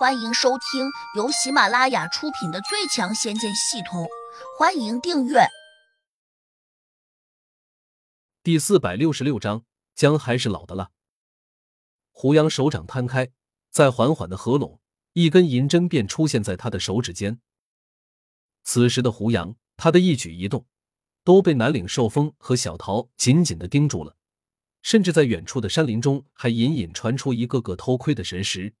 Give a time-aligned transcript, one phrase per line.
[0.00, 4.04] 欢迎收听由喜马拉雅出品的《最强仙剑系统》，
[4.58, 5.40] 欢迎订阅。
[8.42, 10.90] 第四百六十六章，姜还是老的辣。
[12.12, 13.30] 胡杨手掌摊开，
[13.70, 14.80] 再缓缓的合拢，
[15.12, 17.38] 一根银针便出现在他的手指间。
[18.64, 20.64] 此时的胡杨，他的一举一动
[21.24, 24.16] 都被南岭寿风和小桃紧紧的盯住了，
[24.80, 28.72] 甚至在远处的山林中还隐隐传出一个个偷窥的神识。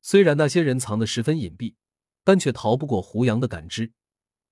[0.00, 1.74] 虽然那些人藏得十分隐蔽，
[2.24, 3.92] 但却逃不过胡杨的感知，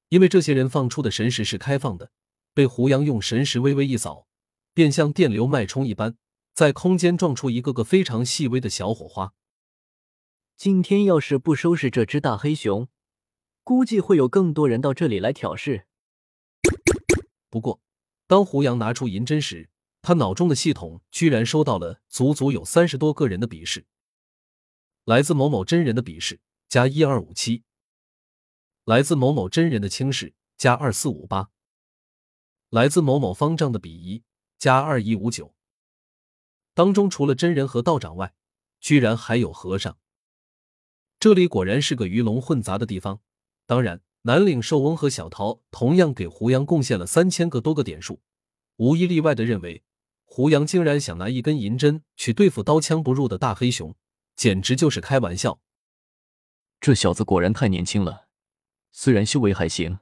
[0.09, 2.11] 因为这些人放出的神识是开放的，
[2.52, 4.27] 被胡杨用神识微微一扫，
[4.74, 6.16] 便像电流脉冲一般，
[6.55, 9.35] 在空间撞出一个个非常细微的小火花。
[10.57, 12.88] 今天要是不收拾这只大黑熊，
[13.63, 15.87] 估计会有更多人到这里来挑事。
[17.51, 17.80] 不过，
[18.27, 19.69] 当胡杨拿出银针时，
[20.01, 23.87] 他脑中的系统居然收到了足足有三十多个人的鄙视。
[25.06, 27.62] 来自某某真人的鄙视加一二五七，
[28.84, 31.51] 来自某某真人的轻视加二四五八，
[32.71, 34.24] 来自某某方丈的鄙夷
[34.59, 35.54] 加二一五九。
[36.74, 38.35] 当中除了真人和道长外，
[38.80, 39.96] 居然还有和尚。
[41.20, 43.20] 这里果然是个鱼龙混杂的地方。
[43.65, 48.20] 当然，南岭寿翁和小桃同样给胡杨贡献了三千个多个点数，
[48.79, 49.85] 无一例外的认为
[50.24, 53.96] 胡杨竟然想拿一根银针去对付刀枪不入的大黑熊。
[54.37, 55.60] 简直就是开玩笑！
[56.79, 58.29] 这小子果然太年轻了，
[58.92, 59.98] 虽然修为还行，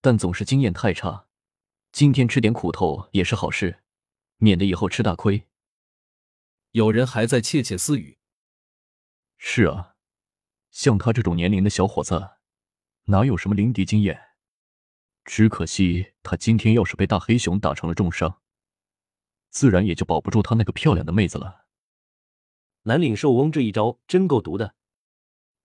[0.00, 1.26] 但总是经验太差。
[1.92, 3.82] 今天吃点苦头也是好事，
[4.38, 5.48] 免得以后吃大亏。
[6.72, 8.18] 有人还在窃窃私语
[9.38, 9.94] ：“是啊，
[10.70, 12.32] 像他这种年龄的小伙子，
[13.04, 14.20] 哪有什么灵敌经验？
[15.24, 18.42] 只可惜他今天要是被大黑熊打成了重伤，
[19.50, 21.66] 自然也就保不住他那个漂亮的妹子了。”
[22.82, 24.74] 南岭寿翁这一招真够毒的，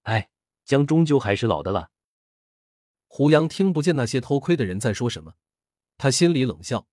[0.04, 0.30] 哎，
[0.66, 1.92] 姜终究还是老的了。
[3.08, 5.36] 胡杨听不见那些偷窥的人在说什么，
[5.98, 6.88] 他心里冷笑：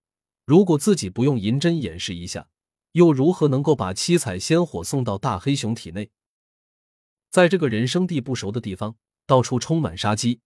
[0.45, 2.49] 如果自己不用银针掩饰一下，
[2.93, 6.11] 又如何能够把七彩仙火送到大黑熊体内？
[7.31, 10.41] 在这个人生地不熟的地方，到处充满杀机，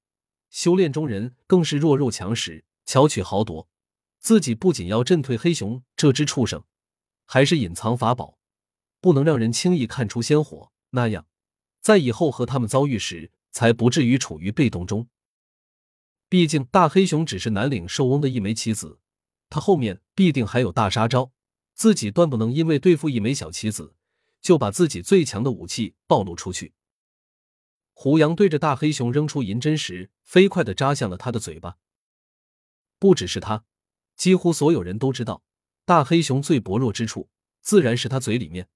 [0.51, 3.69] 修炼中人更是弱肉强食，巧取豪夺。
[4.21, 6.65] 自己不仅要震退黑熊这只畜生，
[7.27, 8.39] 还是隐藏法宝。
[9.05, 11.27] 不能让人轻易看出鲜活，那样，
[11.83, 15.09] 在以后和他们遭遇时，才不至于处于被动中。
[16.31, 18.99] 毕竟大黑熊只是南岭寿翁的一枚棋子，
[19.51, 21.33] 他后面必定还有大杀招，
[21.75, 23.95] 自己断不能因为对付一枚小棋子，
[24.41, 26.73] 就把自己最强的武器暴露出去。
[27.93, 31.77] 胡杨对着大黑熊扔出银针时，飞快的扎向了他的嘴巴。
[32.99, 33.67] 不只是他，
[34.17, 35.43] 几乎所有人都知道，
[35.85, 37.29] 大黑熊最薄弱之处，
[37.61, 38.67] 自然是他嘴里面。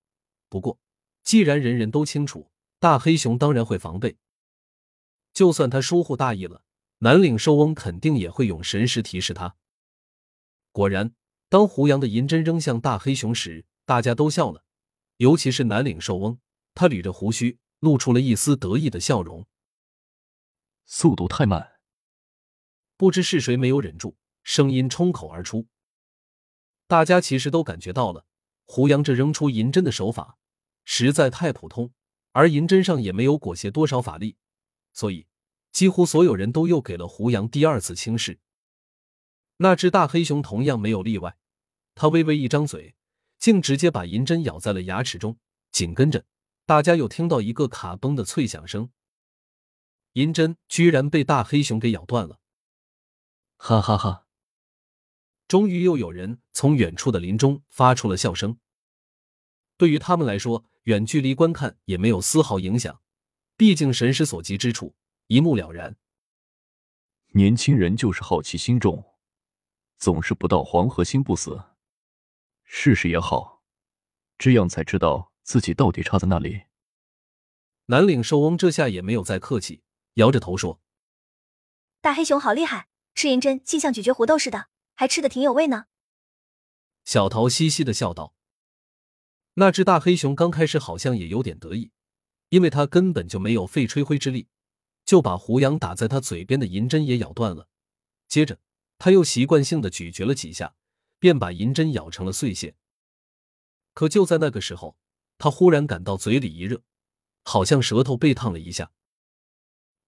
[0.48, 0.78] 不过，
[1.22, 4.16] 既然人人都清楚，大黑熊当然会防备。
[5.32, 6.62] 就算他疏忽大意了，
[6.98, 9.56] 南岭寿翁肯定也会用神识提示他。
[10.72, 11.14] 果然，
[11.48, 14.64] 当胡杨的银针扔向大黑熊时，大家都笑了，
[15.18, 16.38] 尤其是南岭寿翁，
[16.74, 19.46] 他捋着胡须，露出了一丝得意的笑容。
[20.86, 21.80] 速度太慢，
[22.96, 25.66] 不知是谁没有忍住，声音冲口而出。
[26.86, 28.24] 大家其实都感觉到了。
[28.70, 30.36] 胡杨这扔出银针的手法
[30.84, 31.90] 实在太普通，
[32.32, 34.36] 而银针上也没有裹挟多少法力，
[34.92, 35.26] 所以
[35.72, 38.38] 几乎所有人都又给了胡杨第二次轻视。
[39.56, 41.38] 那只大黑熊同样没有例外，
[41.94, 42.94] 他微微一张嘴，
[43.38, 45.38] 竟直接把银针咬在了牙齿中。
[45.72, 46.26] 紧跟着，
[46.66, 48.90] 大家又听到一个卡崩的脆响声，
[50.12, 52.38] 银针居然被大黑熊给咬断了！
[53.56, 54.27] 哈哈哈。
[55.48, 58.58] 终于又有人从远处的林中发出了笑声。
[59.78, 63.00] 对于他们来说，远距离观看也没有丝毫影响，
[63.56, 64.94] 毕竟神识所及之处
[65.28, 65.96] 一目了然。
[67.32, 69.16] 年轻人就是好奇心重，
[69.96, 71.62] 总是不到黄河心不死。
[72.64, 73.62] 试试也好，
[74.36, 76.64] 这样才知道自己到底差在哪里。
[77.86, 79.82] 南岭寿翁这下也没有再客气，
[80.14, 80.80] 摇着头说
[82.02, 84.68] ：“大黑熊好厉害，赤银针竟像咀嚼胡豆似的。”
[84.98, 85.84] 还吃的挺有味呢，
[87.04, 88.34] 小桃嘻嘻的笑道。
[89.54, 91.92] 那只大黑熊刚开始好像也有点得意，
[92.48, 94.48] 因为他根本就没有费吹灰之力，
[95.04, 97.68] 就把胡杨打在他嘴边的银针也咬断了。
[98.26, 98.58] 接着，
[98.98, 100.74] 他又习惯性的咀嚼了几下，
[101.20, 102.74] 便把银针咬成了碎屑。
[103.94, 104.98] 可就在那个时候，
[105.38, 106.82] 他忽然感到嘴里一热，
[107.44, 108.90] 好像舌头被烫了一下。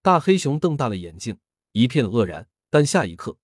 [0.01, 1.39] 大黑熊瞪大了眼睛，
[1.71, 3.37] 一片愕然，但下一刻。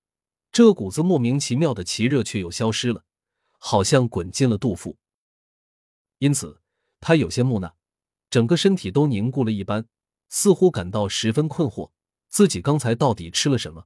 [0.52, 3.04] 这股子莫名其妙的奇热却又消失了，
[3.60, 4.98] 好像滚进了肚腹。
[6.18, 6.62] 因此，
[7.00, 7.76] 他有些木讷，
[8.30, 9.88] 整个身体都凝固了一般，
[10.30, 11.92] 似乎感到十分困惑，
[12.28, 13.86] 自己刚才到底吃了什么？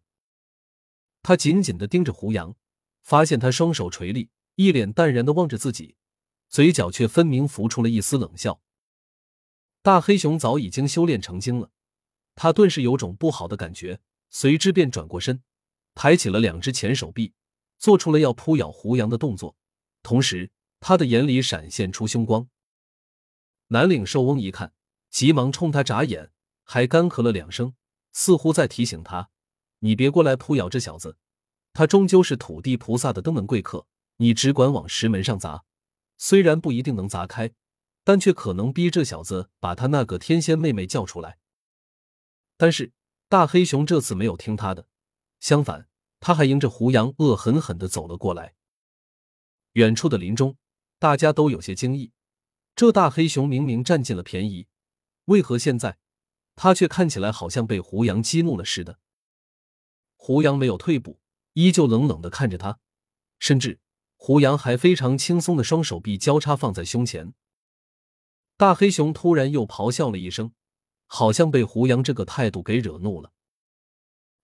[1.22, 2.56] 他紧紧的盯着胡杨，
[3.04, 5.96] 发现他双手垂立，一脸淡然的望着自己，
[6.48, 8.62] 嘴角却分明浮出了一丝冷笑。
[9.82, 11.72] 大黑熊早已经修炼成精了，
[12.36, 14.00] 他顿时有种不好的感觉，
[14.30, 15.44] 随之便转过身，
[15.96, 17.34] 抬起了两只前手臂，
[17.78, 19.56] 做出了要扑咬胡杨的动作，
[20.04, 22.48] 同时他的眼里闪现出凶光。
[23.68, 24.74] 南岭兽翁一看，
[25.10, 26.32] 急忙冲他眨眼，
[26.64, 27.74] 还干咳了两声，
[28.12, 29.30] 似乎在提醒他。
[29.80, 31.18] 你别过来扑咬这小子，
[31.74, 35.64] 他终究是土地菩萨的登门贵客，你只管往石门上砸，
[36.18, 37.52] 虽然不一定能砸开，
[38.04, 41.40] 但却可能逼这小子把他那个天仙妹妹叫出来。
[42.58, 42.92] 但是
[43.28, 44.86] 大黑熊这次没有听他的，
[45.42, 45.90] 相反，
[46.20, 48.54] 他还迎着胡杨恶狠狠的走了过来。
[49.74, 50.56] 远处的林中，
[51.00, 52.14] 大家都有些惊异，
[52.76, 54.68] 这大黑熊明明占尽了便宜，
[55.26, 55.98] 为何现在
[56.56, 59.00] 他却看起来好像被胡杨激怒了似的？
[60.16, 61.20] 胡杨没有退步，
[61.54, 62.80] 依旧冷冷的看着他，
[63.40, 63.80] 甚至
[64.16, 67.34] 胡杨还非常轻松的双手臂交叉放在胸前。
[68.58, 70.54] 大黑熊突然又咆哮了一声，
[71.08, 73.34] 好像被胡杨这个态度给惹怒了。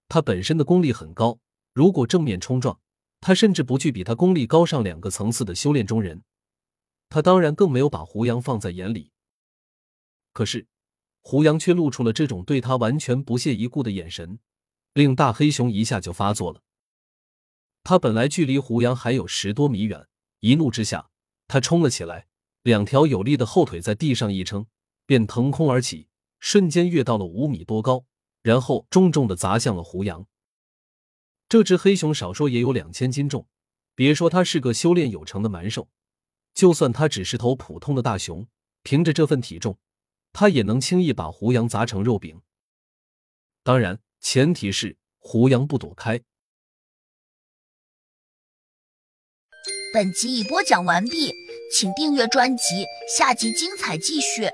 [0.07, 1.39] 他本身的功力很高，
[1.73, 2.79] 如果正面冲撞，
[3.21, 6.23] 他甚至不惧比他功力高上两个层次的修炼中人。
[7.09, 9.11] 他当然更没有把胡杨放在眼里。
[10.33, 10.67] 可是
[11.21, 14.39] 胡杨却露出了这种对他完全不屑一顾的眼神。
[14.93, 16.63] 令大黑熊一下就发作了。
[17.83, 20.07] 他本来距离胡杨还有十多米远，
[20.39, 21.11] 一怒之下，
[21.47, 22.25] 他冲了起来，
[22.63, 24.65] 两条有力的后腿在地上一撑，
[25.05, 26.07] 便腾空而起，
[26.39, 28.05] 瞬间跃到了五米多高，
[28.47, 30.25] 然后重重的砸向了胡杨。
[31.49, 33.45] 这只黑熊少说也有两千斤重，
[33.93, 35.89] 别说它是个修炼有成的蛮兽，
[36.53, 38.47] 就算它只是头普通的大熊，
[38.83, 39.77] 凭着这份体重，
[40.31, 42.41] 它也能轻易把胡杨砸成肉饼。
[43.63, 43.99] 当然。
[44.19, 46.19] 前提是胡杨不躲开。
[49.93, 51.31] 本集已播讲完毕，
[51.71, 52.83] 请订阅专辑，
[53.15, 54.49] 下集精彩继续。